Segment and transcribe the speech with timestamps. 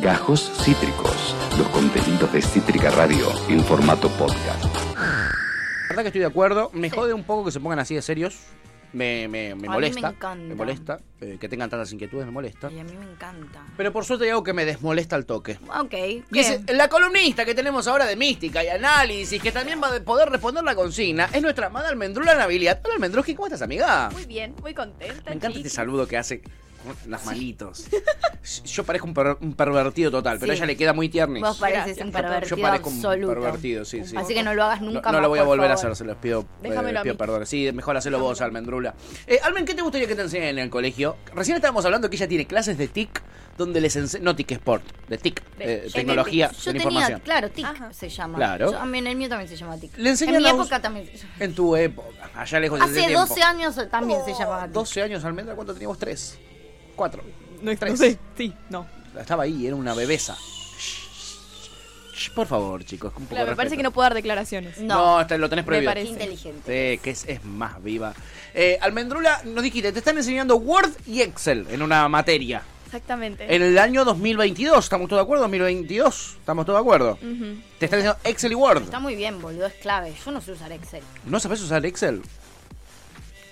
[0.00, 4.64] Gajos Cítricos, los contenidos de Cítrica Radio en formato podcast.
[4.94, 6.70] La verdad que estoy de acuerdo.
[6.72, 8.38] Me jode un poco que se pongan así de serios.
[8.92, 10.08] Me, me, me A mí me molesta.
[10.10, 10.54] encanta.
[10.54, 10.98] molesta.
[11.20, 12.70] eh, que tengan tantas inquietudes me molesta.
[12.72, 13.62] Y a mí me encanta.
[13.76, 15.58] Pero por suerte hay algo que me desmolesta al toque.
[15.78, 15.92] Ok.
[15.94, 16.40] Y ¿qué?
[16.40, 20.28] es la columnista que tenemos ahora de mística y análisis, que también va a poder
[20.28, 22.80] responder la consigna, es nuestra amada Almendrula Nabilidad.
[22.84, 24.10] Hola Almendruski, ¿cómo estás, amiga?
[24.10, 25.22] Muy bien, muy contenta.
[25.30, 26.42] Me encanta este saludo que hace
[27.06, 27.84] las manitos.
[28.64, 31.42] Yo parezco un, per- un pervertido total, pero a ella le queda muy tiernis.
[31.42, 34.16] Vos pareces un pervertido Yo parezco un pervertido, sí, sí.
[34.16, 35.12] Así que no lo hagas nunca No, más.
[35.12, 37.12] no lo voy a por volver a hacer, se los pido, eh, a pido mí.
[37.14, 37.46] perdón.
[37.46, 38.94] Sí, mejor hacerlo vos, Almendrula.
[39.26, 41.16] Eh, Almen, ¿qué te gustaría que te enseñen en el colegio?
[41.34, 43.22] Recién estábamos hablando que ella tiene clases de TIC,
[43.58, 47.20] donde les enseñan, no TIC Sport, de TIC, De- eh, tecnología de tenía, información.
[47.20, 47.92] claro, TIC Ajá.
[47.92, 48.36] se llama.
[48.38, 48.72] Claro.
[48.72, 49.98] Yo también, el mío también se llama TIC.
[49.98, 51.32] Le enseñan en mi a us- época también se llama.
[51.40, 53.26] En tu época, allá lejos de ese Hace tiempo.
[53.26, 54.72] 12 años también se llamaba TIC.
[54.72, 55.98] 12 años, Almendra, ¿cuánto teníamos?
[55.98, 56.38] Tres.
[57.00, 57.22] Cuatro.
[57.62, 57.92] No, Tres.
[57.92, 58.86] no sé, sí, no.
[59.18, 60.36] Estaba ahí, era una bebesa.
[62.12, 64.76] Shh, Por favor, chicos, un poco Claro, me parece que no puedo dar declaraciones.
[64.82, 65.90] No, No, lo tenés prohibido.
[65.90, 66.10] parece.
[66.10, 66.92] inteligente.
[66.96, 68.12] Sí, que es, es más viva.
[68.52, 72.60] Eh, Almendrula, nos dijiste, te están enseñando Word y Excel en una materia.
[72.84, 73.46] Exactamente.
[73.54, 75.44] En el año 2022, ¿estamos todos de acuerdo?
[75.44, 77.16] 2022, ¿estamos todos de acuerdo?
[77.78, 78.82] Te están enseñando Excel y Word.
[78.82, 80.12] Está muy bien, boludo, es clave.
[80.22, 81.02] Yo no sé usar Excel.
[81.24, 82.20] ¿No sabes usar Excel?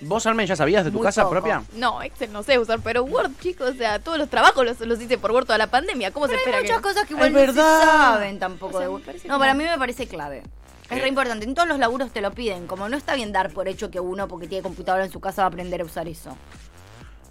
[0.01, 1.31] ¿Vos, Almen, ya sabías de tu Muy casa poco.
[1.35, 1.63] propia?
[1.73, 5.01] No, Excel no sé usar, pero Word, chicos, o sea, todos los trabajos los, los
[5.01, 6.11] hice por Word toda la pandemia.
[6.11, 6.83] ¿Cómo se espera hay muchas que...?
[6.83, 8.77] cosas que Es igual no se saben tampoco.
[8.77, 10.43] O sea, de- no, para mí me parece clave.
[10.89, 11.01] Es Eh.
[11.01, 11.45] re importante.
[11.45, 12.65] En todos los laburos te lo piden.
[12.65, 15.41] Como no está bien dar por hecho que uno, porque tiene computadora en su casa,
[15.41, 16.35] va a aprender a usar eso.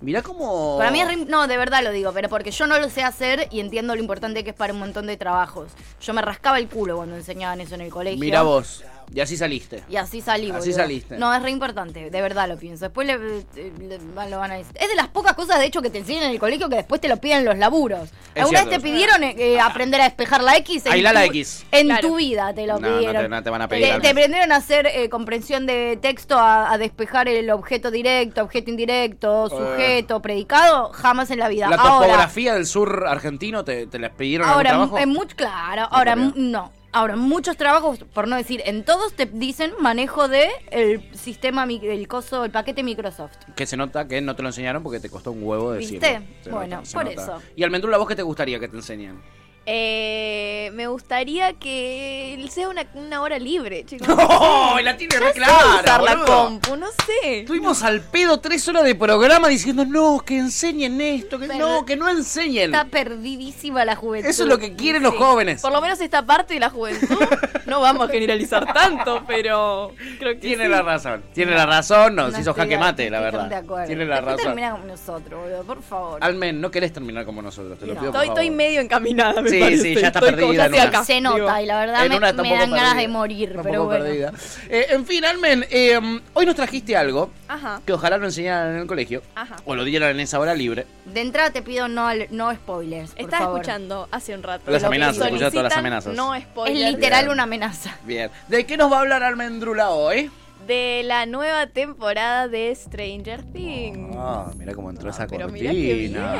[0.00, 0.76] Mirá cómo...
[0.78, 3.02] Para mí es re- No, de verdad lo digo, pero porque yo no lo sé
[3.02, 5.72] hacer y entiendo lo importante que es para un montón de trabajos.
[6.00, 8.20] Yo me rascaba el culo cuando enseñaban eso en el colegio.
[8.20, 9.82] Mirá vos, y así saliste.
[9.88, 10.76] Y así salí, Así boludo.
[10.76, 11.18] saliste.
[11.18, 12.84] No, es re importante, de verdad lo pienso.
[12.86, 13.98] Después le, le-
[14.30, 14.76] lo van a decir.
[14.78, 17.00] Es de las pocas cosas, de hecho, que te enseñan en el colegio que después
[17.00, 18.10] te lo piden en los laburos.
[18.34, 18.70] Es ¿Alguna cierto.
[18.70, 20.86] vez te pidieron eh, eh, aprender a despejar la X?
[20.86, 21.64] En Ahí la tu- la X.
[21.72, 22.08] En Claro.
[22.08, 23.30] tu vida te lo No, no te- pidieron.
[23.30, 26.78] no te van a pedir, Te, aprendieron a hacer eh, comprensión de texto, a, a
[26.78, 30.90] despejar el objeto directo, objeto indirecto, sujeto, predicado.
[30.92, 31.68] Jamás en la vida.
[31.68, 34.98] La ahora, topografía del sur argentino te, te la pidieron en ahora trabajo.
[34.98, 36.72] en mucho, claro, ahora mu- no.
[36.90, 42.08] Ahora, muchos trabajos, por no decir, en todos te dicen manejo de el sistema, el
[42.08, 43.36] coso, el paquete Microsoft.
[43.54, 46.00] Que se nota que no te lo enseñaron porque te costó un huevo decirlo.
[46.00, 46.26] ¿Viste?
[46.42, 47.22] Se Bueno, nota, por nota.
[47.22, 47.42] eso.
[47.56, 49.20] Y Almendrula, ¿vos qué te gustaría que te enseñen?
[49.70, 54.08] Eh, me gustaría que sea una, una hora libre, chicos.
[54.18, 54.78] ¡Oh!
[54.82, 55.52] La tiene re clara,
[55.82, 57.40] usar la compu, no sé.
[57.40, 61.84] Estuvimos al pedo tres horas de programa diciendo no, que enseñen esto, que Pero- no,
[61.84, 62.74] que no enseñen.
[62.74, 64.30] Está perdidísima la juventud.
[64.30, 65.60] Eso es lo que quieren los jóvenes.
[65.60, 67.18] Por lo menos esta parte de la juventud,
[67.66, 70.70] no vamos a generalizar tanto, pero creo que Tiene sí.
[70.70, 73.44] la razón, tiene la razón, nos No hizo jaque mate, la no verdad.
[73.48, 73.86] de acuerdo.
[73.86, 74.46] Tiene la Después razón.
[74.46, 76.18] termina como nosotros, boludo, por favor.
[76.24, 78.00] Almen, no querés terminar como nosotros, te lo No.
[78.00, 79.82] pido por Estoy, medio encaminada, me Sí, parece.
[79.82, 81.04] sí, ya está Estoy perdida una.
[81.04, 84.04] Se nota Digo, y la verdad me, me dan ganas de morir, pero bueno.
[84.04, 84.32] perdida.
[84.68, 85.98] Eh, en fin, Almen, eh,
[86.34, 89.56] hoy nos trajiste algo Ajá, que ojalá lo enseñaran en el colegio ajá.
[89.64, 90.86] o lo dieran en esa hora libre.
[91.06, 93.60] De entrada te pido no, no spoilers, por Estaba favor.
[93.60, 94.70] escuchando hace un rato.
[94.70, 96.14] Las amenazas, escuchá todas las amenazas.
[96.14, 96.92] No Es spoiler.
[96.94, 97.32] literal Bien.
[97.32, 97.96] una amenaza.
[98.04, 98.30] Bien.
[98.48, 100.30] ¿De qué nos va a hablar Almendrula hoy?
[100.66, 104.14] De la nueva temporada de Stranger Things.
[104.18, 105.72] Ah, mira cómo entró esa Pero cortina.
[105.72, 105.94] mira qué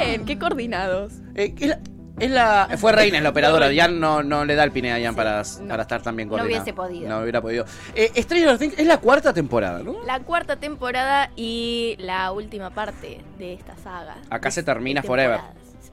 [0.07, 1.15] bien, qué coordinados.
[1.35, 1.81] Eh, ¿qué es la-
[2.21, 3.69] es la, fue Reina, es la operadora.
[3.75, 6.37] Jan no, no le da el pine a Jan para, para estar tan bien No
[6.37, 6.63] coordinada.
[6.63, 7.09] hubiese podido.
[7.09, 7.65] No hubiera podido.
[7.95, 9.97] Eh, Stranger Things es la cuarta temporada, ¿no?
[10.05, 14.17] La cuarta temporada y la última parte de esta saga.
[14.31, 15.41] Acá De- se termina forever.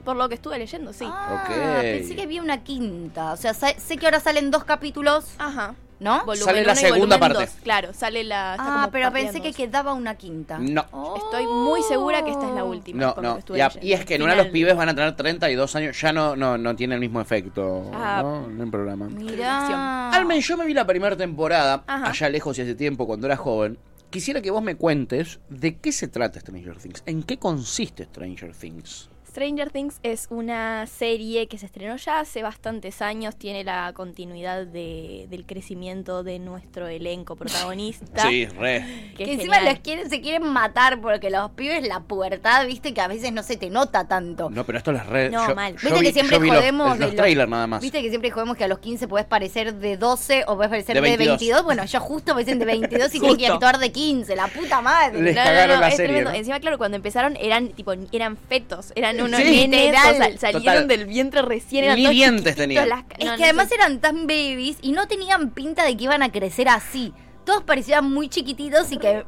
[0.04, 1.04] Por lo que estuve leyendo, sí.
[1.08, 1.54] Ah, Ok.
[1.82, 3.32] pensé que había una quinta.
[3.32, 5.74] O sea, sé que ahora salen dos capítulos, Ajá.
[6.00, 6.18] ¿No?
[6.24, 7.38] Volumen Sale la segunda parte.
[7.46, 7.50] dos.
[7.62, 8.52] Claro, sale la.
[8.52, 10.58] está Ah, como pero pensé que quedaba una quinta.
[10.58, 10.84] No.
[11.16, 13.00] Estoy muy segura que esta es la última.
[13.00, 13.38] No, no.
[13.56, 13.86] Y, a- leyendo.
[13.86, 14.52] y es que en una los Final.
[14.52, 18.20] pibes van a tener 32 años, ya no, no, no tiene el mismo efecto Ah.
[18.22, 18.46] ¿no?
[18.50, 19.06] en el programa.
[19.08, 20.10] Mirá.
[20.10, 22.10] Almen, yo me vi la primera temporada, Ajá.
[22.10, 23.78] allá lejos y hace tiempo, cuando era joven.
[24.10, 28.52] Quisiera que vos me cuentes de qué se trata Stranger Things, en qué consiste Stranger
[28.54, 29.08] Things.
[29.36, 34.66] Stranger Things es una serie que se estrenó ya hace bastantes años, tiene la continuidad
[34.66, 38.24] de- del crecimiento de nuestro elenco protagonista.
[38.58, 39.12] re.
[39.14, 43.08] Que encima los quieren, se quieren matar porque los pibes la pubertad, viste que a
[43.08, 44.48] veces no se te nota tanto.
[44.48, 45.28] No, pero esto es re.
[45.28, 45.74] No, yo, mal.
[45.76, 47.82] yo Viste vi- que siempre los- jodemos los, de los- trailers nada más.
[47.82, 50.94] Viste que siempre jodemos que a los 15 podés parecer de 12 o podés parecer
[50.94, 51.28] De de 22.
[51.38, 51.62] 22.
[51.62, 54.34] Bueno, yo justo parecen de 22 y tienen que actuar de 15.
[54.34, 55.20] La puta madre.
[55.20, 56.30] Les cagaron la es serie, tremendo.
[56.30, 56.36] ¿no?
[56.38, 59.66] Encima, claro, cuando empezaron eran tipo eran fetos, eran unos Sí.
[59.68, 60.88] nenes, o salieron Total.
[60.88, 62.88] del vientre recién, eran Ni dientes tenían.
[62.88, 63.74] las- Es no, que no además sé.
[63.76, 67.12] eran tan babies y no tenían pinta de que iban a crecer así.
[67.44, 69.24] Todos parecían muy chiquititos y que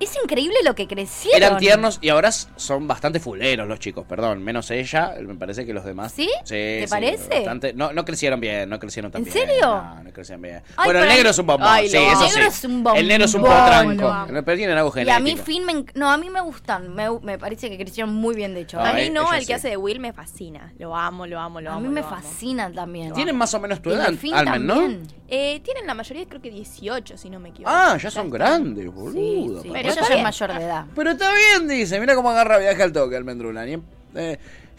[0.00, 1.36] Es increíble lo que crecieron.
[1.42, 4.42] Eran tiernos y ahora son bastante fuleros los chicos, perdón.
[4.42, 6.12] Menos ella, me parece que los demás.
[6.12, 6.28] ¿Sí?
[6.48, 7.28] ¿Te parece?
[7.28, 9.46] bastante- No, no crecieron bien, no crecieron tan ¿En bien.
[9.46, 9.66] serio?
[9.66, 10.62] No, no crecieron bien.
[10.76, 11.68] Ay, bueno, el negro es un bombón.
[11.70, 12.28] Ay, sí, eso sí.
[12.28, 13.58] El negro es un El negro es un bombón,
[13.96, 14.42] potranco.
[14.44, 15.16] Pero tienen algo Y genético.
[15.16, 15.84] a mí Finn me...
[15.94, 16.94] No, a mí me gustan.
[16.94, 18.80] Me, me parece que crecieron muy bien, de hecho.
[18.80, 19.52] A mí no, el que sí.
[19.52, 20.72] hace de Will me fascina.
[20.78, 21.82] Lo amo, lo amo, lo a amo.
[21.82, 23.12] mí me fascinan también.
[23.12, 24.80] Tienen más o menos tu Y edad, Finn Almen, ¿no?
[25.28, 27.70] Eh, tienen la mayoría, creo que 18, si no me equivoco.
[27.72, 29.62] Ah, ya son grandes, Sí, boludo.
[29.92, 30.22] Ella está ya es bien.
[30.22, 30.84] mayor de edad.
[30.94, 32.00] Pero está bien, dice.
[32.00, 33.64] Mira cómo agarra viaje al toque, Almendrula.
[33.64, 33.82] Ni-
[34.16, 34.38] eh,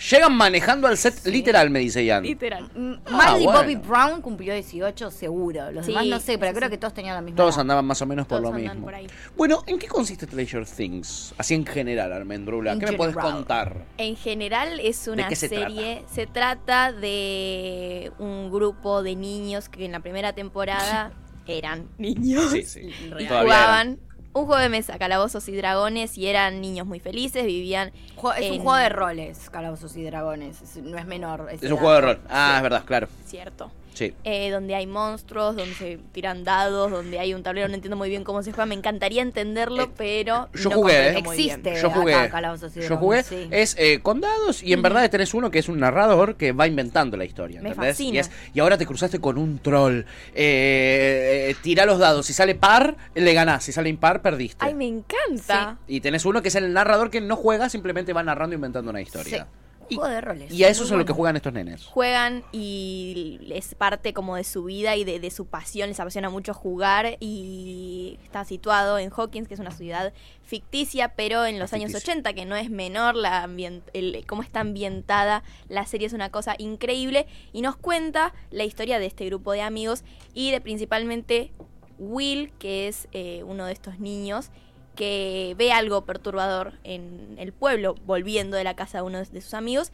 [0.10, 2.24] llegan manejando al set literal, me dice Ian.
[2.24, 2.70] Literal.
[2.76, 3.52] Mm, Ah, bueno.
[3.62, 5.72] Bobby Brown cumplió 18, seguro.
[5.72, 6.72] Los Sí, demás no sé, pero eso creo sí.
[6.72, 7.62] que todos tenían la misma Todos edad.
[7.62, 8.84] andaban más o menos por Todos lo mismo.
[8.84, 9.08] por ahí.
[9.38, 11.34] Bueno, ¿en qué consiste Stranger Things?
[11.38, 12.78] Así en general, Almendrula.
[12.78, 13.86] ¿Qué me puedes contar?
[13.98, 19.86] En general es una qué se serie, se trata de un grupo de niños que
[19.86, 21.12] en la primera temporada
[21.48, 22.52] eran niños.
[22.52, 22.82] Sí, sí.
[23.20, 24.00] Y jugaban
[24.34, 27.90] un juego de mesa, calabozos y dragones, y eran niños muy felices, vivían...
[27.90, 30.62] Es un en- juego de roles, Calabozos y Dragones.
[30.62, 31.48] Es- no es menor.
[31.52, 32.20] Es un juego de rol.
[32.30, 33.08] Ah, es verdad, claro.
[33.26, 33.72] Cierto.
[34.02, 34.14] Sí.
[34.24, 38.10] eh, donde hay monstruos, donde se tiran dados, donde hay un tablero, no entiendo muy
[38.10, 41.18] bien cómo se juega, me encantaría entenderlo, Eh, pero yo no jugué, ¿eh?
[41.20, 41.76] Existe.
[41.82, 42.16] Yo jugué.
[42.16, 42.42] acá,
[42.88, 43.24] Yo jugué.
[43.24, 43.48] sí.
[43.52, 46.66] Es eh, con dados y en verdad tenés uno que es un narrador que va
[46.68, 47.62] inventando la historia.
[47.62, 48.16] Me fascina.
[48.16, 50.00] Y, es- y ahora te cruzaste con un troll.
[50.34, 52.26] Eh, eh, tira los dados.
[52.26, 53.64] Si sale par, le ganás.
[53.64, 54.66] Si sale impar, perdiste.
[54.66, 55.78] Ay, me encanta.
[55.88, 58.90] Y tenés uno que es el narrador que no juega, simplemente va narrando e inventando
[58.90, 59.46] una historia.
[59.46, 59.71] Sí.
[59.92, 60.52] Y, Juego de roles.
[60.54, 61.86] y a eso es a lo que juegan estos nenes.
[61.86, 66.30] Juegan y es parte como de su vida y de, de su pasión, les apasiona
[66.30, 71.74] mucho jugar y está situado en Hawkins, que es una ciudad ficticia, pero en los
[71.74, 72.14] años Ficticia.
[72.14, 73.50] 80, que no es menor, la
[73.94, 79.00] el, cómo está ambientada la serie es una cosa increíble y nos cuenta la historia
[79.00, 80.04] de este grupo de amigos
[80.34, 81.52] y de principalmente
[81.98, 84.50] Will, que es eh, uno de estos niños
[84.96, 89.54] que ve algo perturbador en el pueblo, volviendo de la casa de uno de sus
[89.54, 89.92] amigos,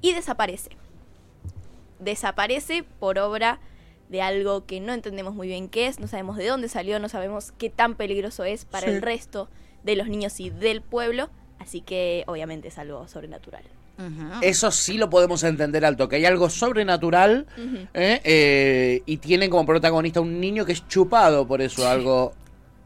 [0.00, 0.70] y desaparece.
[1.98, 3.58] Desaparece por obra
[4.08, 7.08] de algo que no entendemos muy bien qué es, no sabemos de dónde salió, no
[7.08, 8.92] sabemos qué tan peligroso es para Sí.
[8.94, 9.48] el resto
[9.82, 11.28] de los niños y del pueblo,
[11.58, 13.62] así que obviamente es algo sobrenatural.
[14.42, 16.16] Eso sí lo podemos entender al toque.
[16.16, 17.48] Hay algo sobrenatural
[17.94, 18.20] ¿eh?
[18.22, 22.32] Eh, y tienen como protagonista un niño que es chupado por eso, algo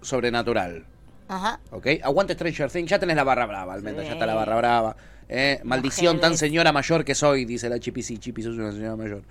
[0.00, 0.86] sobrenatural.
[1.34, 1.60] Ajá.
[1.70, 1.86] ¿Ok?
[2.02, 2.90] Aguante Stranger Things.
[2.90, 4.02] Ya tenés la barra brava, Almendra.
[4.02, 4.08] Sí.
[4.08, 4.96] Ya está la barra brava.
[5.28, 5.60] ¿eh?
[5.64, 8.02] Maldición tan señora mayor que soy, dice la Chipi.
[8.02, 9.22] Sí, Chipi, sos una señora mayor.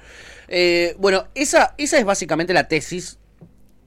[0.48, 3.20] Eh, bueno, esa, esa es básicamente la tesis.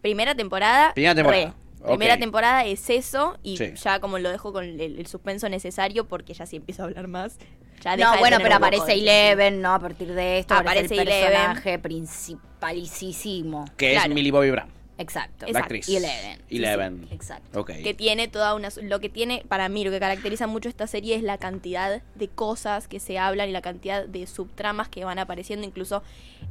[0.00, 0.93] Primera temporada.
[0.94, 1.44] Primera temporada.
[1.46, 1.52] re.
[1.87, 3.72] Primera temporada es eso y Sí.
[3.75, 7.08] ya como lo dejo con el, el suspenso necesario porque ya si empiezo a hablar
[7.08, 7.37] más.
[7.82, 8.94] Ya deja No, de bueno, pero aparece.
[8.94, 9.75] Eleven, ¿no?
[9.75, 11.32] A partir de esto aparece, Aparece el Eleven.
[11.32, 13.64] personaje principalísimo.
[13.76, 14.08] Que Claro.
[14.08, 14.69] es Millie Bobby Brown,
[14.99, 15.46] Exacto.
[15.49, 15.88] la actriz.
[15.88, 16.41] Eleven.
[16.50, 17.06] Eleven.
[17.08, 17.61] sí, exacto.
[17.61, 17.70] Ok.
[17.82, 21.17] que tiene toda una lo que tiene para mí lo que caracteriza mucho esta serie
[21.17, 25.19] es la cantidad de cosas que se hablan y la cantidad de subtramas que van
[25.19, 26.02] apareciendo incluso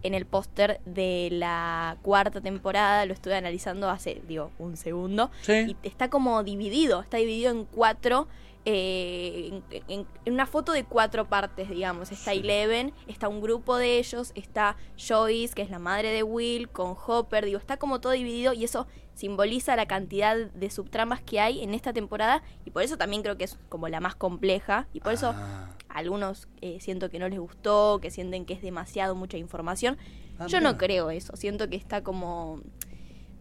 [0.02, 5.54] en el póster de la cuarta temporada lo estuve analizando hace digo un segundo Sí.
[5.82, 8.28] y está como dividido está dividido en cuatro
[8.66, 12.12] eh, en, en- en una foto de cuatro partes, digamos.
[12.12, 16.70] Está Eleven, está un grupo de ellos, está Joyce, que es la madre de Will,
[16.70, 21.40] con Hopper, digo, está como todo dividido y eso simboliza la cantidad de subtramas que
[21.40, 24.88] hay en esta temporada y por eso también creo que es como la más compleja
[24.94, 25.70] y por eso Ah.
[25.90, 29.98] algunos eh, siento que no les gustó, que sienten que es demasiado mucha información.
[30.40, 30.72] Ah, Yo mira.
[30.72, 32.62] no creo eso, siento que está como,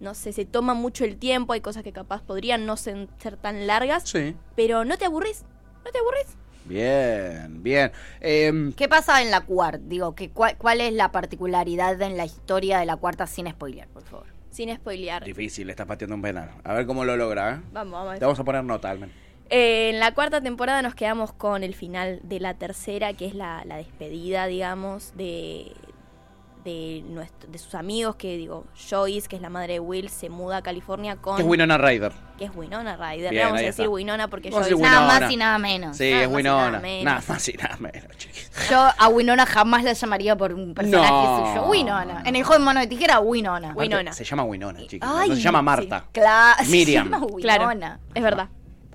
[0.02, 3.36] no sé, se toma mucho el tiempo, hay cosas que capaz podrían no ser, ser
[3.36, 4.36] tan largas, Sí.
[4.56, 5.44] pero no te aburrís,
[5.84, 6.36] no te aburrís.
[6.64, 7.90] Bien, bien.
[8.20, 9.80] Em, ¿Qué pasa en la cuarta?
[9.84, 13.88] Digo, que cuál, ¿cuál es la particularidad en la historia de la cuarta sin spoiler,
[13.88, 14.26] por favor?
[14.50, 15.24] Sin spoilear.
[15.24, 16.50] difícil, estás pateando un penal.
[16.62, 17.60] A ver cómo lo logra, ¿eh?
[17.72, 18.18] Vamos, vamos.
[18.18, 19.10] Te vamos a poner nota, Almen.
[19.50, 23.34] Eh, en la cuarta temporada nos quedamos con el final de la tercera, que es
[23.34, 25.72] la, la despedida, digamos, de,
[26.64, 30.28] de, nuestro, de sus amigos, que digo, Joyce, que es la madre de Will, se
[30.28, 31.36] muda a California con...
[31.36, 32.12] Que es Winona Ryder.
[32.38, 33.30] que es Winona Ryder.
[33.30, 33.88] Bien, Le vamos a decir está.
[33.90, 34.70] Winona porque Joyce...
[34.70, 35.20] decir Nada Winona.
[35.20, 35.96] más y nada menos.
[35.96, 36.66] Sí, Nada es más y Winona.
[36.70, 37.04] nada menos.
[37.04, 38.50] Nada más y nada menos, chiquis.
[38.70, 41.54] Yo a Winona jamás la llamaría por un personaje No.
[41.54, 41.66] suyo.
[41.68, 42.22] Winona.
[42.24, 43.72] En el juego de mano de tijera, Winona.
[43.74, 44.12] Winona.
[44.12, 45.00] Se llama Winona, chiquis.
[45.02, 45.64] Ay, no se llama sí.
[45.64, 46.04] Marta.
[46.12, 46.64] Claro.
[46.68, 47.06] Miriam.
[47.06, 48.00] Se llama Claro, Winona.
[48.14, 48.48] es verdad.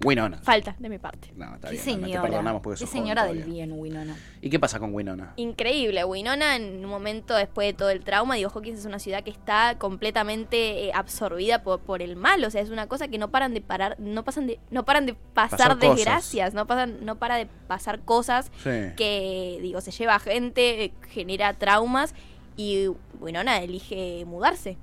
[0.04, 0.38] Winona.
[0.38, 1.32] Falta de mi parte.
[1.36, 2.22] No, está te señora.
[2.22, 4.16] perdonamos porque Qué sos joven señora del bien, Winona.
[4.42, 5.34] ¿Y qué pasa con Winona?
[5.38, 9.24] Increíble, Winona en un momento después de todo el trauma, digo, Hawkins es una ciudad
[9.24, 13.18] que está completamente eh, absorbida por, por el mal, o sea, es una cosa que
[13.18, 15.96] no paran de parar, no pasan de, no paran de pasar, Pasar cosas.
[15.96, 18.70] desgracias, no pasan, no para de pasar cosas Sí.
[18.96, 22.13] que, digo, se lleva a gente, eh, genera traumas
[22.56, 22.88] y
[23.20, 24.77] Winona elige mudarse.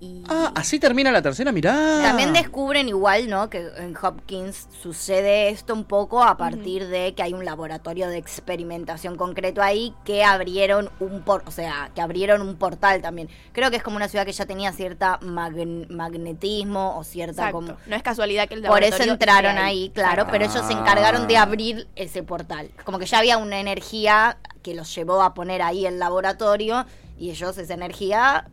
[0.00, 1.72] Y Ah, así termina la tercera, mirá.
[2.02, 3.48] También descubren igual, ¿no?
[3.48, 8.18] Que en Hopkins sucede esto un poco a partir de que hay un laboratorio de
[8.18, 13.28] experimentación concreto ahí que abrieron un por, o sea, que abrieron un portal también.
[13.52, 17.52] Creo que es como una ciudad que ya tenía cierta magn- magnetismo o cierta exacto.
[17.52, 20.72] como No es casualidad que el por eso laboratorio entraron ahí, claro, pero ellos se
[20.72, 22.70] encargaron de abrir ese portal.
[22.84, 26.84] Como que ya había una energía que los llevó a poner ahí el laboratorio
[27.18, 28.48] y ellos esa energía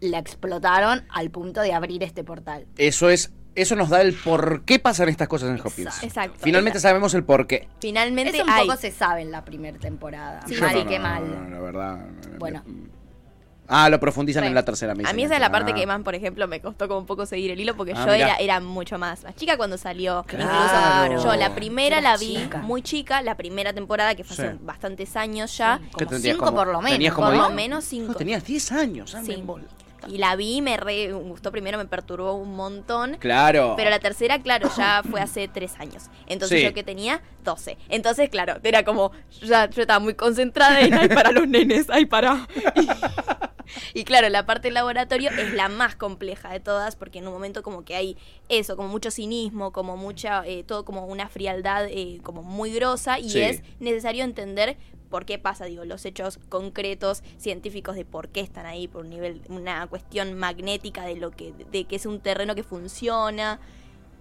[0.00, 2.66] la explotaron al punto de abrir este portal.
[2.76, 3.32] Eso es.
[3.54, 5.78] Eso nos da el por qué pasan estas cosas en Hopkins.
[5.86, 6.06] Exacto.
[6.06, 6.38] Exacto.
[6.44, 7.66] Finalmente sabemos el por qué.
[7.80, 8.66] Finalmente Eso un hay.
[8.68, 10.42] poco se sabe en la primera temporada.
[10.46, 10.78] Sí, mal sí.
[10.78, 11.28] y qué mal.
[11.28, 12.06] No, la verdad.
[12.38, 12.62] Bueno.
[13.70, 14.94] Ah, lo profundizan Bueno, en la tercera.
[14.94, 15.74] me A mí esa es la parte Ah.
[15.74, 18.12] que más, por ejemplo, me costó como un poco seguir el hilo porque Ah, yo
[18.14, 20.24] era, era mucho más, más chica cuando salió.
[20.26, 21.06] Claro.
[21.06, 22.58] Incluso yo la primera la vi chica.
[22.58, 24.58] muy chica, la primera temporada que fue hace Sí.
[24.62, 25.80] bastantes años ya.
[25.98, 26.92] ¿Qué Como cinco como- por lo menos.
[26.92, 28.12] tenías como Por lo menos cinco.
[28.12, 29.14] No, tenías 10 años.
[29.14, 29.32] ah, Sí.
[30.06, 33.16] Y la vi, me re gustó primero, me perturbó un montón.
[33.18, 33.74] Claro.
[33.76, 36.04] Pero la tercera, claro, ya fue hace tres años.
[36.26, 36.64] Entonces Sí.
[36.64, 37.76] yo que tenía 12.
[37.88, 39.10] Entonces, claro, era como,
[39.42, 42.46] ya yo estaba muy concentrada en, ay, para los nenes, ay, para.
[43.94, 47.32] Y, claro, la parte del laboratorio es la más compleja de todas porque en un
[47.32, 48.16] momento como que hay
[48.48, 53.18] eso, como mucho cinismo, como mucha, eh, todo como una frialdad eh, como muy grosa
[53.18, 53.40] y Sí.
[53.40, 54.76] es necesario entender
[55.10, 59.10] por qué pasa, digo, los hechos concretos científicos de por qué están ahí por un
[59.10, 63.58] nivel, una cuestión magnética de lo que, de que es un terreno que funciona.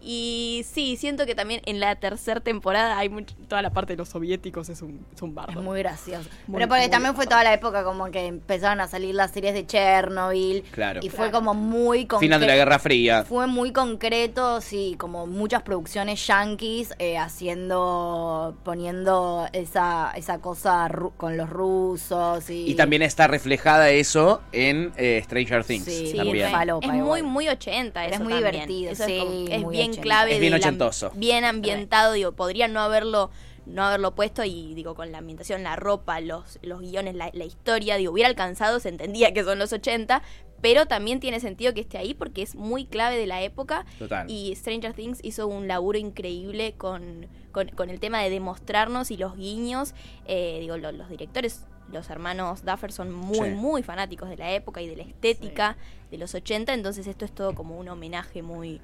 [0.01, 3.97] Y sí, siento que también en la tercera temporada hay mucho, toda la parte de
[3.97, 5.59] los soviéticos es un, es un bardo.
[5.59, 6.29] Es muy gracioso.
[6.47, 9.31] Muy, Pero porque muy también fue toda la época como que empezaron a salir las
[9.31, 10.63] series de Chernobyl.
[10.71, 10.99] Claro.
[11.03, 11.31] Y fue Claro.
[11.31, 12.19] como muy concreto.
[12.19, 13.23] Final de la Guerra Fría.
[13.25, 21.11] Fue muy concreto, sí, como muchas producciones yankees eh, haciendo, poniendo esa, esa cosa ru-
[21.17, 22.65] con los rusos y...
[22.71, 25.85] Y también está reflejada eso en eh, Stranger Things.
[25.85, 26.45] Sí, Sí, también.
[26.47, 26.51] re.
[26.51, 28.51] falopa es muy, muy 80 Pero es muy también.
[28.67, 30.01] divertido, Eso es, sí, como- es muy bien 80.
[30.01, 30.33] clave.
[30.35, 31.11] Es bien de la- ochentoso.
[31.15, 33.29] bien ambientado, digo, podría no haberlo
[33.65, 37.43] no haberlo puesto y digo con la ambientación, la ropa, los, los guiones, la, la
[37.43, 40.21] historia, digo, hubiera alcanzado, se entendía que son los 80,
[40.61, 44.25] pero también tiene sentido que esté ahí porque es muy clave de la época Total.
[44.31, 49.17] y Stranger Things hizo un laburo increíble con, con, con el tema de demostrarnos y
[49.17, 49.93] los guiños.
[50.27, 53.55] Eh, digo, lo- los directores, los hermanos Duffer son muy, Sí.
[53.55, 55.75] muy fanáticos de la época y de la estética
[56.09, 58.79] de los 80, entonces esto es todo como un homenaje muy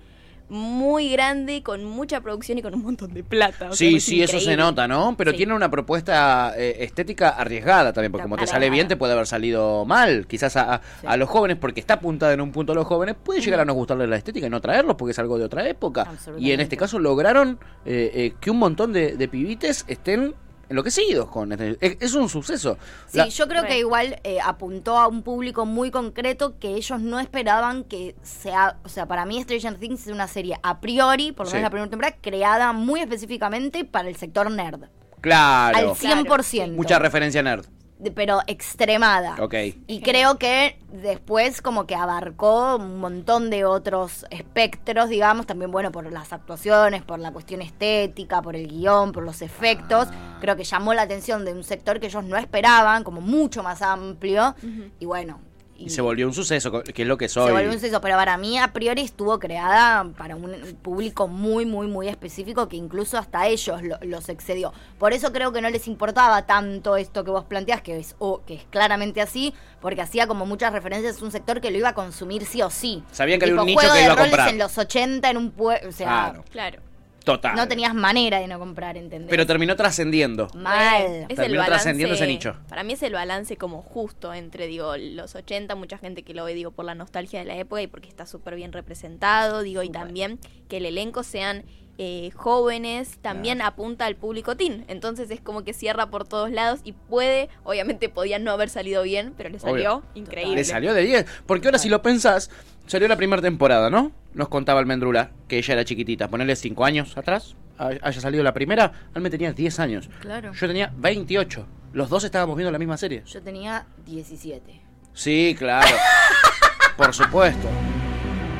[0.49, 3.69] muy grande, con mucha producción y con un montón de plata.
[3.69, 5.15] o sea, Sí, es sí, eso se nota, ¿no?
[5.17, 5.37] Pero Sí.
[5.37, 9.25] tiene una propuesta eh, estética arriesgada también, porque como te sale bien, te puede haber
[9.27, 10.27] salido mal.
[10.27, 13.15] Quizás a, a- a los jóvenes, porque está apuntada en un punto a los jóvenes,
[13.23, 15.67] puede llegar a no gustarles la estética y no traerlos porque es algo de otra
[15.67, 16.07] época.
[16.37, 20.35] Y en este caso lograron eh, eh, que un montón de, de pibites estén
[20.69, 22.77] enloquecidos con este- es, es un suceso.
[23.07, 23.67] Sí, La- yo creo Re.
[23.67, 28.77] que igual eh, apuntó a un público muy concreto que ellos no esperaban que sea,
[28.83, 31.55] o sea, para mí Stranger Things es una serie a priori, por lo Sí.
[31.57, 34.85] menos la primera temporada, creada muy específicamente para el sector nerd.
[35.21, 35.77] claro.
[35.77, 36.75] Al 100%.
[36.75, 37.65] Mucha referencia nerd.
[38.11, 39.35] Pero extremada.
[39.39, 39.55] Ok.
[39.87, 45.91] Y creo que después como que abarcó un montón de otros espectros, digamos, también bueno,
[45.91, 50.07] por las actuaciones, por la cuestión estética, por el guion, por los efectos.
[50.11, 50.37] Ah.
[50.41, 53.81] Creo que llamó la atención de un sector que ellos no esperaban, como mucho más
[53.81, 54.55] amplio.
[54.99, 55.39] Y bueno.
[55.75, 57.47] Y se volvió un suceso, que es lo que soy.
[57.47, 61.65] Se volvió un suceso, pero para mí a priori estuvo creada para un público muy,
[61.65, 64.71] muy, muy específico que incluso hasta ellos lo- los excedió.
[64.97, 68.43] Por eso creo que no les importaba tanto esto que vos planteás, que es, o
[68.45, 71.89] que es claramente así, porque hacía como muchas referencias a un sector que lo iba
[71.89, 73.03] a consumir sí o sí.
[73.11, 74.49] Sabían que había Tipo, un nicho juego que de iba a roles comprar.
[74.49, 76.43] en los 80 en un pueblo, o sea, Claro.
[76.51, 76.79] Claro.
[77.23, 77.55] Total.
[77.55, 79.29] no tenías manera de no comprar, ¿entendés?
[79.29, 80.47] Pero terminó trascendiendo.
[80.55, 81.03] Mal.
[81.03, 82.55] Es el Terminó balance, trascendiendo ese nicho.
[82.67, 86.45] Para mí es el balance como justo entre, digo, los 80, mucha gente que lo
[86.45, 89.83] ve, digo, por la nostalgia de la época y porque está súper bien representado, digo,
[89.83, 91.63] y también que el elenco sean
[91.99, 94.83] eh, jóvenes, también apunta al público teen.
[94.87, 99.03] Entonces es como que cierra por todos lados y puede, obviamente podía no haber salido
[99.03, 100.03] bien, pero le salió Obvio.
[100.15, 100.55] increíble.
[100.55, 101.25] Le salió de 10.
[101.45, 102.49] Porque ahora si lo pensás,
[102.85, 104.11] salió la primera temporada, ¿no?
[104.33, 106.27] Nos contaba Almendrula que ella era chiquitita.
[106.27, 110.09] Ponerle 5 años atrás, hay- haya salido la primera, Alme tenía 10 años.
[110.21, 110.53] Claro.
[110.53, 111.65] Yo tenía 28.
[111.93, 113.23] Los dos estábamos viendo la misma serie.
[113.25, 114.81] Yo tenía 17.
[115.13, 115.87] Sí, claro.
[116.97, 117.67] Por supuesto.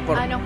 [0.06, 0.42] Por- Ah, no.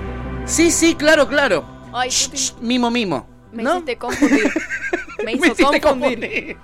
[0.46, 1.66] Sí, sí, claro, claro.
[1.94, 3.28] Ay, Shh, mimo, mimo.
[3.52, 3.74] me ¿No?
[3.76, 4.44] hiciste confundir.
[5.26, 5.82] Me hizo confundir.
[5.82, 6.58] confundir.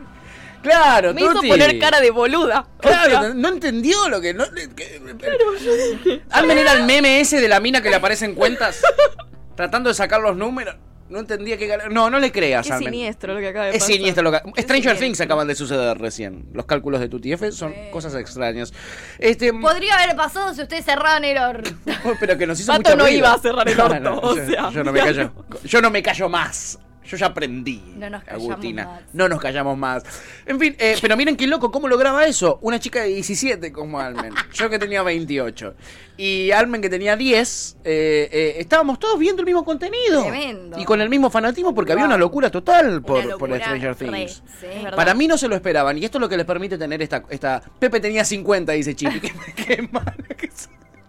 [0.63, 1.49] Claro, Me hizo Tuti.
[1.49, 2.65] poner cara de boluda.
[2.77, 4.33] O Claro, sea, no entendió lo que.
[4.33, 8.81] No, que Almen era el meme ese de la mina que le aparecen cuentas
[9.55, 10.75] tratando de sacar los números.
[11.09, 11.67] No entendía qué...
[11.67, 12.91] gal- No, no le creas, Almen.
[12.91, 13.95] siniestro lo que acaba de Es pasar.
[13.95, 14.37] siniestro lo que...
[14.37, 14.97] Stranger siniestro.
[14.99, 16.45] Things acaban de suceder recién.
[16.53, 18.73] Los cálculos de tu TF son cosas extrañas.
[19.19, 19.53] Este...
[19.53, 21.69] Podría haber pasado si ustedes cerraban el orto.
[22.19, 23.17] Pero que nos hizo Pato mucho no ruido.
[23.19, 25.31] iba a cerrar el orto, o yo, sea, yo no me callo.
[25.65, 26.79] Yo no me callo más.
[27.05, 27.81] Yo ya aprendí.
[27.97, 28.85] No nos callamos Agustina.
[28.85, 29.01] más.
[29.13, 30.03] No nos callamos más.
[30.45, 32.59] En fin, eh, pero miren qué loco cómo lograba eso.
[32.61, 34.33] Una chica de 17 como Almen.
[34.53, 35.75] Yo que tenía 28.
[36.17, 37.77] Y Almen que tenía 10.
[37.83, 40.23] eh, eh, estábamos todos viendo el mismo contenido.
[40.23, 40.79] Tremendo.
[40.79, 43.95] Y con el mismo fanatismo porque había una locura total por, Una por locura Stranger
[43.99, 44.43] re, Things.
[44.59, 44.67] sí.
[44.95, 45.97] Para mí no se lo esperaban.
[45.97, 47.23] Y esto es lo que les permite tener esta.
[47.29, 47.61] esta...
[47.79, 49.19] Pepe tenía 50, dice Chipi.
[49.21, 50.49] Qué, qué mala que.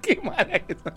[0.06, 0.92] Qué mala que son.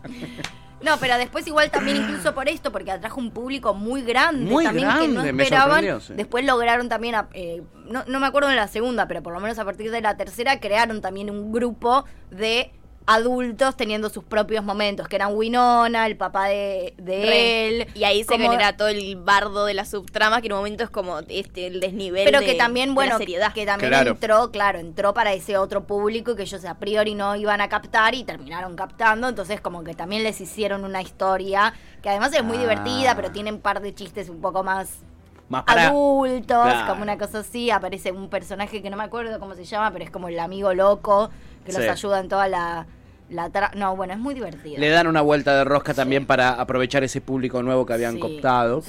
[0.81, 4.63] No, pero después igual también incluso por esto, porque atrajo un público muy grande Muy
[4.63, 6.01] también que no grande, esperaban.
[6.01, 6.13] sí.
[6.13, 9.39] Después lograron también, a- eh, no, no me acuerdo de la segunda, pero por lo
[9.39, 12.71] menos a partir de la tercera crearon también un grupo de
[13.07, 17.67] adultos teniendo sus propios momentos, que eran Winona, el papá de, de Re.
[17.67, 17.87] él.
[17.95, 20.83] Y ahí se como- genera todo el bardo de la subtrama, que en un momento
[20.83, 23.53] es como este el desnivel pero de, que también, de bueno, la seriedad.
[23.53, 24.11] que también Claro.
[24.11, 28.13] entró, claro, entró para ese otro público que ellos a priori no iban a captar
[28.13, 31.73] y terminaron captando, entonces como que también les hicieron una historia
[32.03, 32.61] que además es muy Ah.
[32.61, 34.99] divertida, pero tiene un par de chistes un poco más
[35.47, 35.87] Más para.
[35.87, 36.87] adultos, Claro.
[36.89, 40.03] como una cosa así, aparece un personaje que no me acuerdo cómo se llama, pero
[40.03, 41.29] es como el amigo loco
[41.65, 41.87] que los Sí.
[41.89, 42.85] ayuda en toda la,
[43.29, 44.79] la tra- no, bueno, es muy divertido.
[44.79, 48.19] Le dan una vuelta de rosca también para aprovechar ese público nuevo que habían Sí.
[48.19, 48.81] cooptado.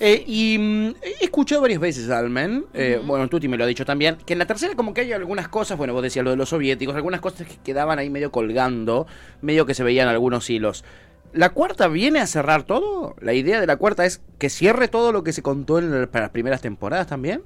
[0.00, 3.84] Eh, y mm, he escuchado varias veces, Almen, eh, bueno, Tuti me lo ha dicho
[3.84, 6.36] también, que en la tercera como que hay algunas cosas, bueno, vos decías lo de
[6.36, 9.06] los soviéticos, algunas cosas que quedaban ahí medio colgando,
[9.40, 10.84] medio que se veían algunos hilos.
[11.32, 13.14] ¿La cuarta viene a cerrar todo?
[13.20, 16.30] ¿La idea de la cuarta es que cierre todo lo que se contó en las
[16.30, 17.42] primeras temporadas también?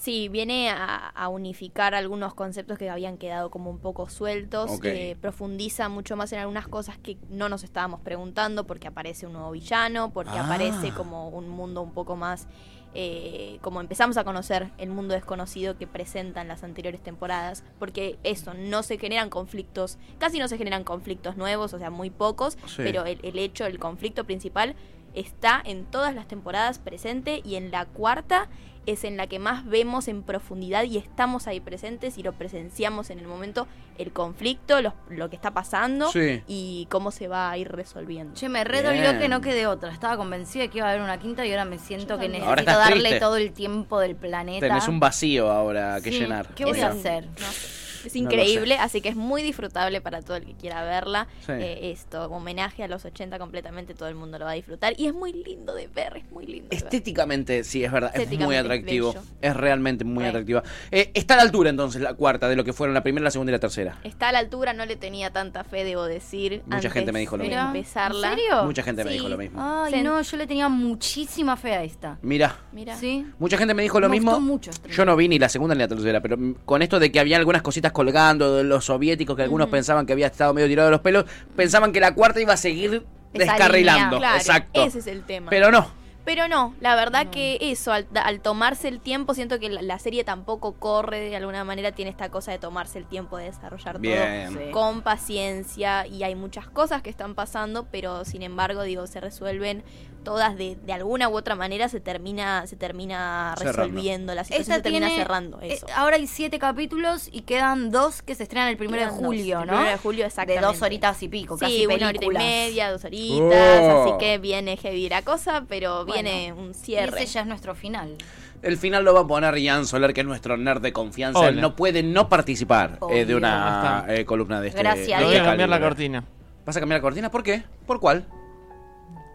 [0.00, 4.80] Sí, viene a, a unificar algunos conceptos que habían quedado como un poco sueltos.
[4.82, 9.34] Eh, profundiza mucho más en algunas cosas que no nos estábamos preguntando, porque aparece un
[9.34, 10.46] nuevo villano, porque Ah.
[10.46, 12.48] aparece como un mundo un poco más.
[12.92, 18.52] eh, como empezamos a conocer el mundo desconocido que presentan las anteriores temporadas, porque eso,
[18.52, 22.78] no se generan conflictos, casi no se generan conflictos nuevos, o sea, muy pocos, Sí.
[22.78, 24.74] pero el, el hecho, el conflicto principal
[25.14, 28.48] está en todas las temporadas presente y en la cuarta
[28.86, 33.10] es en la que más vemos en profundidad y estamos ahí presentes y lo presenciamos
[33.10, 33.66] en el momento
[33.98, 36.42] el conflicto, los- lo que está pasando Sí.
[36.48, 38.34] y cómo se va a ir resolviendo.
[38.34, 39.04] Che, me re Bien.
[39.04, 39.92] dolió que no quede otra.
[39.92, 42.64] Estaba convencida de que iba a haber una quinta y ahora me siento que necesito
[42.64, 43.20] darle triste.
[43.20, 44.66] todo el tiempo del planeta.
[44.66, 46.48] Tenés un vacío ahora que Sí, llenar.
[46.54, 47.26] ¿Qué voy a hacer?
[47.26, 47.89] no sé.
[48.04, 51.26] Es No increíble, así que es muy disfrutable para todo el que quiera verla.
[51.44, 51.52] Sí.
[51.52, 54.94] Eh, esto, homenaje a los 80 completamente, todo el mundo lo va a disfrutar.
[54.96, 56.68] Y es muy lindo de ver, es muy lindo.
[56.70, 56.84] de ver.
[56.84, 59.14] Estéticamente, sí, es verdad, es muy es atractivo.
[59.40, 60.30] Es realmente muy Re.
[60.30, 60.62] atractiva.
[60.90, 63.30] Eh, está a la altura entonces la cuarta de lo que fueron la primera, la
[63.30, 63.98] segunda y la tercera.
[64.04, 66.62] Está a la altura, no le tenía tanta fe, debo decir.
[66.64, 67.60] Mucha antes gente me dijo lo mismo.
[67.60, 68.32] empezarla.
[68.32, 68.64] ¿En serio?
[68.64, 69.16] Mucha gente me Sí.
[69.16, 69.60] dijo lo mismo.
[69.84, 72.18] Ay, no, yo le tenía muchísima fe a esta.
[72.22, 72.96] Mira, Mira.
[72.96, 73.26] ¿Sí?
[73.38, 74.30] mucha gente me dijo lo Me mismo.
[74.32, 76.98] gustó mucho Stranger Yo no vi ni la segunda ni la tercera, pero con esto
[76.98, 80.54] de que había algunas cositas colgando de los soviéticos que algunos pensaban que había estado
[80.54, 81.24] medio tirado de los pelos,
[81.56, 84.16] pensaban que la cuarta iba a seguir Esa descarrilando.
[84.16, 84.18] línea.
[84.18, 84.82] Claro, Exacto.
[84.84, 85.50] ese es el tema.
[85.50, 85.98] Pero no.
[86.22, 89.98] Pero no, la verdad que eso, al, al tomarse el tiempo, siento que la, la
[89.98, 93.98] serie tampoco corre de alguna manera, tiene esta cosa de tomarse el tiempo de desarrollar
[93.98, 94.48] Bien.
[94.54, 94.70] todo Sí.
[94.70, 99.82] con paciencia y hay muchas cosas que están pasando, pero sin embargo, digo, se resuelven
[100.22, 103.78] todas de, de alguna u otra manera, se termina, se termina Cerrando.
[103.82, 105.86] resolviendo, la situación Esta se termina tiene, cerrando, eh, eso.
[105.96, 109.26] ahora hay siete capítulos y quedan dos que se estrenan el primero Quedan de dos.
[109.26, 109.72] julio, El ¿no?
[109.72, 110.66] primero de julio, De exactamente.
[110.66, 112.42] dos horitas y pico, Sí, casi una horita y películas.
[112.42, 114.02] media, dos horitas, Oh.
[114.02, 117.22] así que viene heavy la cosa, pero Bueno, viene un Y cierre.
[117.22, 118.16] ese ya es nuestro final.
[118.62, 121.48] El final lo va a poner Ian Soler, que es nuestro nerd de confianza.
[121.48, 124.80] Él no puede no participar eh, de una eh, columna de este.
[124.82, 126.24] Gracias de voy a cambiar la cortina.
[126.66, 127.30] ¿Vas a cambiar la cortina?
[127.30, 127.62] ¿Por qué?
[127.86, 128.26] ¿Por cuál?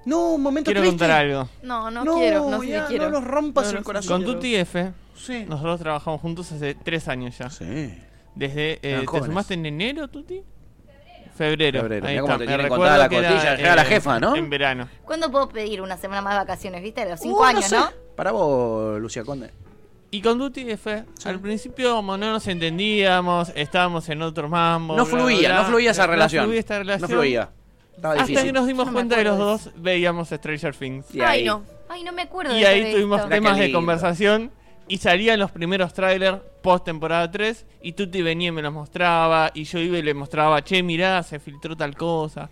[0.06, 0.98] No, un momento Quiero triste.
[1.00, 1.50] contar algo.
[1.64, 3.10] No, no, quiero, no sé ya, si quiero.
[3.10, 4.10] No nos rompas No, el no corazón.
[4.10, 4.40] Con quiero.
[4.40, 5.46] Tuti F, Sí.
[5.48, 7.50] nosotros trabajamos juntos hace tres años ya.
[7.50, 7.98] Sí.
[8.36, 9.28] Desde, eh, ¿Te jóvenes.
[9.28, 10.44] sumaste en enero, Tuti?
[11.36, 11.82] Febrero.
[11.82, 12.06] Febrero.
[12.08, 12.38] Ahí Mirá cómo está.
[12.38, 13.56] te Me tiene recuerdo contada la que era.
[13.58, 14.36] Llega la jefa, ¿no?
[14.36, 14.88] En verano.
[15.04, 16.82] ¿Cuándo puedo pedir una semana más de vacaciones?
[16.82, 17.04] ¿Viste?
[17.04, 17.76] De los cinco Uh, años, sé.
[17.78, 17.90] ¿no?
[18.16, 19.50] Para vos, Lucía Conde.
[20.12, 24.96] Y con Duty F, al principio como no nos entendíamos, estábamos en otro mambo.
[24.96, 26.46] No bla, fluía, bla, no fluía esa no relación.
[26.46, 27.02] fluía esta relación.
[27.12, 27.50] No fluía.
[27.96, 28.46] Estaba Hasta difícil.
[28.48, 31.16] que nos dimos Yo no me cuenta que los acuerdo de dos veíamos Stranger Things.
[31.16, 31.46] Y Ay, ahí.
[31.46, 31.64] no.
[31.90, 33.78] Ay, no me acuerdo Y de ahí tuvimos temas de lindo.
[33.78, 34.52] conversación
[34.88, 39.52] y salían los primeros trailers post temporada 3 y Tuti venía y me los mostraba
[39.54, 42.50] y yo iba y le mostraba, che, mirá, se filtró tal cosa.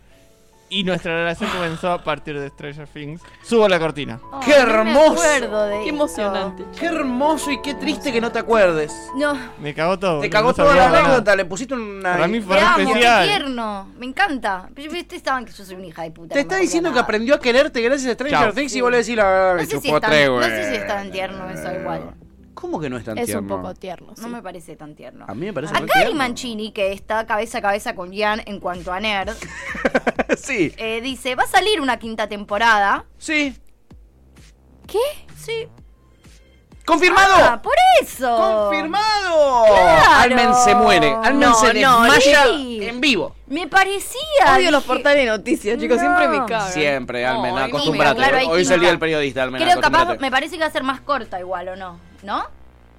[0.74, 3.22] Y nuestra relación comenzó a partir de Stranger Things.
[3.44, 4.20] Subo la cortina.
[4.44, 5.14] ¡Qué hermoso!
[5.14, 5.90] No me acuerdo de Qué esto.
[5.96, 6.66] emocionante.
[6.80, 8.92] Qué hermoso y qué triste que no te acuerdes.
[9.16, 9.38] No.
[9.60, 10.22] Me cagó todo.
[10.22, 12.14] Te no cagó sabía toda la anécdota, le pusiste una...
[12.14, 13.28] Para mí fue qué especial.
[13.28, 13.88] tierno.
[14.00, 14.68] Me encanta.
[14.74, 16.34] Pero ustedes estaban que yo soy una hija de puta.
[16.34, 18.54] Te no está diciendo que aprendió a quererte gracias a Stranger Chao.
[18.54, 19.54] Things y vos le decís la...
[19.54, 22.16] No sé, si es tan, tres, no sé si es tan tierno eso igual.
[22.54, 23.42] ¿Cómo que no es tan Es tierno?
[23.56, 24.14] un poco tierno.
[24.22, 25.26] No me parece tan tierno.
[25.28, 26.18] A mí me parece re Acá Ari tierno.
[26.18, 29.34] Mancini, que está cabeza a cabeza con Jan en cuanto a nerd,
[30.38, 33.06] sí, eh, dice, va a salir una quinta temporada.
[33.18, 33.56] sí.
[34.88, 35.00] ¿Qué?
[35.38, 35.68] Sí.
[36.86, 37.34] ¡Confirmado!
[37.40, 38.36] Ah, por eso.
[38.38, 39.64] ¡Confirmado!
[39.66, 40.12] Claro.
[40.20, 41.16] Almen se muere.
[41.24, 42.80] Almen No, se no, desmaya sí.
[42.84, 43.34] en vivo.
[43.48, 44.20] Me parecía.
[44.58, 45.96] Odio los dije- portales de noticias, chicos.
[45.98, 46.02] No.
[46.04, 46.72] Siempre me cagan.
[46.74, 48.16] Siempre, Almen, acostúmbrate.
[48.18, 48.80] claro, Hoy es el química.
[48.82, 50.22] día del periodista, Almen, Creo capaz, acostúmbrate.
[50.22, 51.98] me parece que va a ser más corta igual, ¿o no?
[52.24, 52.46] ¿No?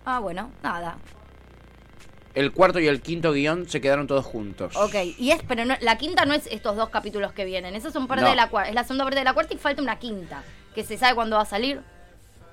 [0.05, 0.97] Ah, bueno, nada.
[2.35, 4.75] El cuarto y el quinto guion se quedaron todos juntos.
[4.77, 7.75] Ok, y es, pero no- la quinta no es estos dos capítulos que vienen.
[7.77, 8.31] Esos son parte No.
[8.31, 8.69] de la cuarta.
[8.71, 10.43] Es la segunda parte de la cuarta y falta una quinta.
[10.75, 11.81] Que se sabe cuándo va a salir.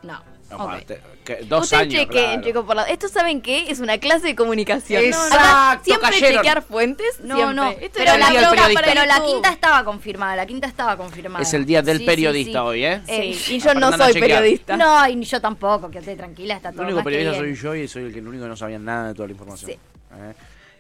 [0.04, 0.22] No.
[0.54, 0.60] Ok.
[0.62, 1.94] Aparte, que- dos Ustedes años.
[1.94, 2.42] chequen, claro.
[2.44, 2.84] chicos, por la...
[2.84, 3.70] Esto saben qué?
[3.72, 5.04] Es una clase de comunicación.
[5.04, 6.36] Exacto, siempre cayeron.
[6.38, 7.20] chequear fuentes.
[7.22, 7.56] No, siempre.
[7.56, 7.70] no.
[7.70, 9.34] Esto Pero, era la, el quinta- pero la YouTube.
[9.34, 10.36] quinta estaba confirmada.
[10.36, 11.42] La quinta estaba confirmada.
[11.44, 12.66] Es el día del Sí, periodista sí.
[12.66, 13.02] hoy, ¿eh?
[13.08, 14.78] Eh, Sí, y yo no Aprendan soy periodista.
[14.78, 17.56] No, y ni yo tampoco, quédate tranquila, está El todo único más que periodista bien.
[17.56, 19.32] soy yo y soy el que el único que no sabía nada de toda la
[19.34, 19.72] información.
[19.72, 19.78] Sí.
[20.14, 20.34] ¿Eh?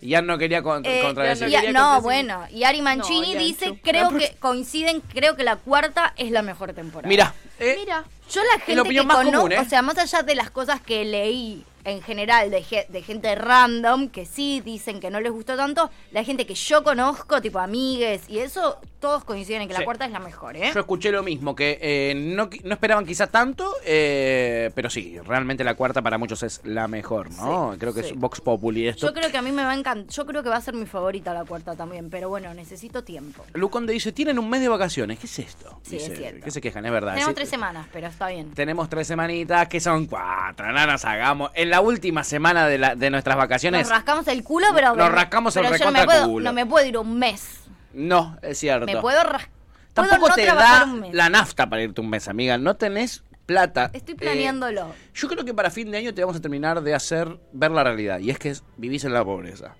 [0.03, 1.47] Y ya no quería con- Eh, contradecir.
[1.47, 5.57] y- quería no, bueno, y Ari Mancini No, dice, creo que coinciden, creo que la
[5.57, 7.07] cuarta es la mejor temporada.
[7.07, 8.03] Mira, eh, Mira.
[8.29, 9.59] Yo la gente opinión que más conozco, común, ¿eh?
[9.59, 13.33] o sea, más allá de las cosas que leí en general de, ge- de gente
[13.35, 17.59] random, que sí dicen que no les gustó tanto, la gente que yo conozco, tipo
[17.59, 19.79] amigues y eso, todos coinciden en que Sí.
[19.79, 20.71] la cuarta es la mejor, ¿eh?
[20.73, 25.63] yo escuché lo mismo, que eh, no, no esperaban quizá tanto, eh, pero sí, realmente
[25.63, 27.73] la cuarta para muchos es la mejor, ¿no?
[27.73, 28.09] Sí, Creo que sí.
[28.11, 29.07] es Vox Populi esto.
[29.07, 30.75] Yo creo que a mí me va a encantar, yo creo que va a ser
[30.75, 33.43] mi favorita la cuarta también, pero bueno, necesito tiempo.
[33.53, 35.79] Luconde dice, tienen un mes de vacaciones, ¿qué es esto?
[35.81, 36.45] Sí, Dice, es cierto.
[36.45, 36.85] ¿Qué se quejan?
[36.85, 37.13] Es verdad.
[37.15, 38.51] Tenemos tres semanas, pero está bien.
[38.51, 41.51] Tenemos tres semanitas, que son cuatro, no nos hagamos.
[41.55, 44.95] En la última semana de, la, de nuestras vacaciones, Nos rascamos el culo, pero...
[44.95, 47.60] Nos rascamos el pero me recontra no me puedo ir un mes.
[47.93, 48.85] No, es cierto.
[48.85, 49.49] Me puedo rascar.
[49.93, 52.57] Tampoco no te da la nafta para irte un mes, amiga.
[52.57, 53.91] No tenés plata.
[53.93, 54.93] Estoy Eh, planeándolo.
[55.13, 57.83] yo creo que para fin de año te vamos a terminar de hacer ver la
[57.83, 58.19] realidad.
[58.19, 59.75] Y es que es- vivís en la pobreza.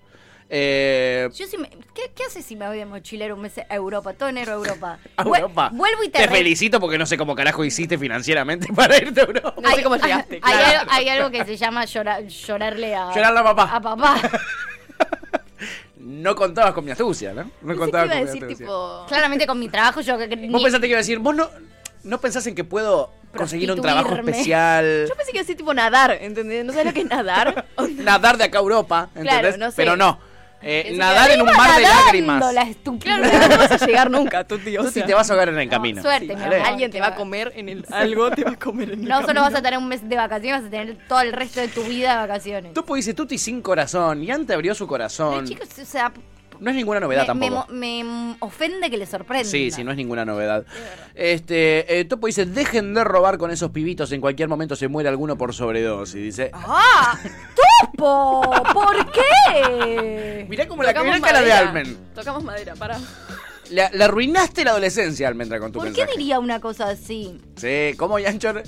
[0.53, 3.73] Eh, Yo sí me- ¿qué, qué haces si me voy de mochilero un mes a
[3.73, 4.11] Europa?
[4.11, 4.99] Todo enero a Europa.
[5.15, 5.69] a Europa.
[5.71, 9.21] Vuelvo y te, te re- felicito porque no sé cómo carajo hiciste financieramente para irte
[9.21, 9.53] a Europa.
[9.61, 10.79] No sé cómo llegaste, Hay, claro.
[10.81, 13.13] algo, hay algo que se llama llorar, llorarle a...
[13.15, 13.69] Llorarle a papá.
[13.77, 14.15] A papá.
[16.11, 17.49] No contabas con mi astucia, ¿no?
[17.61, 18.65] No contabas con mi decir astucia.
[18.65, 19.05] tipo...
[19.07, 20.17] Claramente con mi trabajo yo...
[20.17, 21.49] que- Vos pensaste que iba a decir, vos no,
[22.03, 25.57] no pensás en que puedo conseguir un trabajo especial, Yo pensé que iba a decir
[25.57, 26.65] tipo nadar, ¿entendés?
[26.65, 27.65] ¿No sabes lo que es nadar?
[27.97, 29.39] Nadar de acá a Europa, ¿entendés?
[29.39, 29.75] Claro, no sé.
[29.77, 30.19] Pero no.
[30.63, 32.53] Eh, nadar en un mar de lágrimas.
[32.53, 33.17] la estúpida.
[33.17, 34.83] Claro, no vas a llegar nunca, tu tío.
[34.83, 36.01] Tú sí te vas a ahogar en el camino.
[36.01, 36.43] suerte, Sí.
[36.65, 37.85] Alguien te va a comer en el...
[37.91, 40.15] Algo te va a comer en el No solo vas a tener un mes de
[40.15, 42.73] vacaciones, vas a tener todo el resto de tu vida de vacaciones.
[42.73, 44.23] Tú dice Tuti sin corazón.
[44.23, 45.45] Y antes abrió su Pero corazón.
[45.45, 46.11] chicos, o sea...
[46.61, 47.73] No es ninguna novedad me, tampoco.
[47.73, 49.49] me ofende que le sorprenda.
[49.49, 50.63] Sí, sí, no es ninguna novedad.
[51.15, 55.09] Este, eh, Topo dice, dejen de robar con esos pibitos, en cualquier momento se muere
[55.09, 56.21] alguno por sobredosis.
[56.21, 57.17] Dice, ¡Ah!
[57.91, 58.41] ¡Topo!
[58.73, 60.45] ¿Por qué?
[60.47, 61.59] mirá como la, cara de madera.
[61.59, 61.97] Almen.
[62.13, 62.99] Tocamos madera, para.
[63.71, 67.41] Le, le arruinaste la adolescencia, Almendra, con tu ¿Por qué diría una cosa así?
[67.55, 68.61] Sí, ¿cómo Yanchor?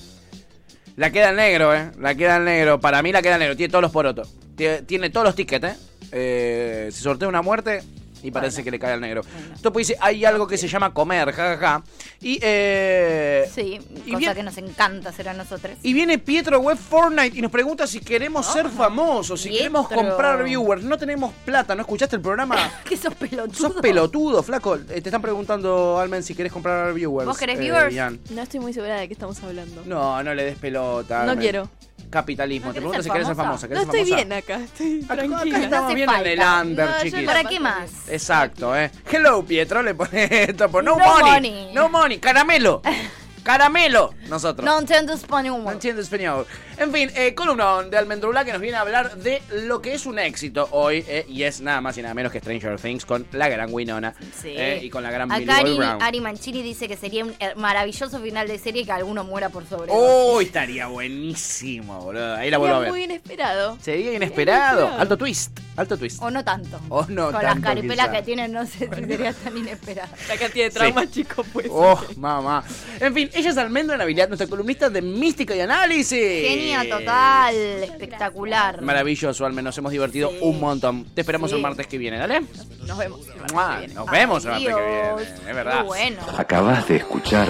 [0.96, 1.92] La queda en negro, ¿eh?
[2.00, 2.80] La queda en negro.
[2.80, 3.56] Para mí la queda en negro.
[3.56, 4.34] Tiene todos los porotos.
[4.56, 5.76] Tiene, tiene todos los tickets, ¿eh?
[6.13, 7.82] Eh se sortea una muerte
[8.23, 8.63] y parece Bueno.
[8.63, 9.21] que le cae al negro.
[9.21, 9.56] Bueno.
[9.62, 11.84] Topo dice, hay algo que se llama comer, jajaja.
[12.21, 13.49] Y, eh...
[13.54, 15.78] Sí, y cosa que nos encanta hacer a nosotros.
[15.84, 20.43] Y viene Pietro Web Fortnite y nos pregunta si queremos ser famosos, si queremos comprar
[20.43, 20.84] viewers.
[20.84, 22.56] No tenemos plata, ¿no escuchaste el programa?
[22.88, 23.56] ¿Qué sos pelotudo?
[23.56, 24.76] Sos pelotudo, flaco.
[24.76, 27.28] Eh, te están preguntando, Almen, si querés comprar viewers.
[27.28, 27.93] ¿Vos querés eh, viewers?
[27.93, 28.19] Ian.
[28.30, 29.84] No estoy muy segura de qué estamos hablando.
[29.86, 31.26] No, no le des pelota.
[31.26, 31.69] No quiero.
[32.13, 32.67] Capitalismo.
[32.67, 33.67] ¿No Te pregunto si querés ser famosa?
[33.67, 34.15] No ¿Querés ser estoy famosa?
[34.28, 35.58] bien acá, estoy Acá- acá tranquila.
[35.63, 37.26] estamos hace bien en el under, No, chiquis.
[37.26, 37.89] ¿Para qué más?
[38.08, 38.91] Exacto, eh.
[39.12, 40.82] Hello, Pietro, le pone topo.
[40.84, 41.32] No, No money.
[41.32, 41.71] money.
[41.73, 42.19] No money.
[42.19, 42.82] Caramelo.
[43.44, 44.14] Caramelo.
[44.30, 44.66] Nosotros.
[44.66, 45.64] No entiendo español.
[45.64, 46.46] No entiendo español.
[46.78, 50.06] En fin, eh, columna de Almendrula que nos viene a hablar de lo que es
[50.06, 51.04] un éxito hoy.
[51.08, 54.14] eh, y es nada más y nada menos que Stranger Things con la gran Winona.
[54.42, 54.54] Sí.
[54.58, 56.02] eh, y con la gran Acá Ari, Brown.
[56.02, 59.68] Ari Mancini dice que sería un eh, maravilloso final de serie que alguno muera por
[59.68, 59.92] sobre.
[59.94, 62.36] Oh, estaría buenísimo, boludo.
[62.36, 62.92] Ahí la vuelvo a Sería ver.
[62.92, 63.78] muy inesperado.
[63.82, 64.88] Sería inesperado.
[64.98, 65.60] Alto twist.
[65.76, 66.22] Alto twist.
[66.22, 66.80] O no tanto.
[66.90, 68.18] O no Con las caripelas quizá.
[68.18, 70.10] que tienen, no sé si sería tan inesperado.
[70.30, 71.68] La cantidad de traumas, chicos, pues.
[71.72, 72.64] Oh, mamá.
[73.00, 76.12] En fin, ella es Almendra Navidad, nuestra columnista de mística y análisis.
[76.48, 78.82] Genia total, espectacular.
[78.84, 80.38] Maravilloso, al menos hemos divertido Sí.
[80.42, 81.06] un montón.
[81.16, 81.56] Te esperamos Sí.
[81.56, 82.42] el martes que viene, ¿dale?
[82.86, 83.22] Nos vemos.
[83.28, 83.94] el martes Mua, que viene.
[83.96, 85.78] Nos vemos el martes que viene, es verdad.
[85.80, 86.22] Muy bueno.
[86.38, 87.48] Acabas de escuchar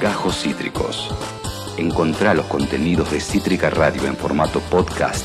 [0.00, 1.08] Gajos Cítricos.
[1.76, 5.24] Encontrá los contenidos de Cítrica Radio en formato podcast